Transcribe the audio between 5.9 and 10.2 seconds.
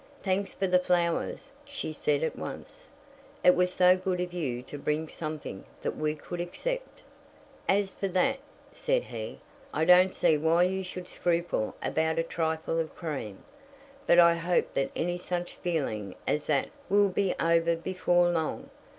we could accept." "As for that," said he, "I don't